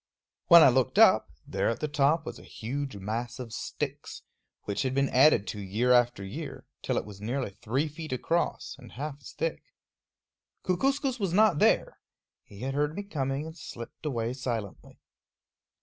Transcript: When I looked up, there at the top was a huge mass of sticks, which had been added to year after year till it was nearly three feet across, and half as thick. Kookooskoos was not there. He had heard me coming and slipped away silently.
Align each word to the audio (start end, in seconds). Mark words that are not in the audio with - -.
When 0.47 0.63
I 0.63 0.69
looked 0.69 0.97
up, 0.97 1.29
there 1.45 1.69
at 1.69 1.79
the 1.79 1.87
top 1.87 2.25
was 2.25 2.39
a 2.39 2.43
huge 2.43 2.95
mass 2.97 3.37
of 3.37 3.53
sticks, 3.53 4.23
which 4.63 4.81
had 4.81 4.95
been 4.95 5.09
added 5.09 5.45
to 5.49 5.61
year 5.61 5.91
after 5.91 6.23
year 6.25 6.65
till 6.81 6.97
it 6.97 7.05
was 7.05 7.21
nearly 7.21 7.51
three 7.51 7.87
feet 7.87 8.11
across, 8.11 8.75
and 8.79 8.93
half 8.93 9.17
as 9.21 9.33
thick. 9.33 9.61
Kookooskoos 10.63 11.19
was 11.19 11.33
not 11.33 11.59
there. 11.59 11.99
He 12.41 12.61
had 12.61 12.73
heard 12.73 12.95
me 12.95 13.03
coming 13.03 13.45
and 13.45 13.55
slipped 13.55 14.03
away 14.03 14.33
silently. 14.33 14.97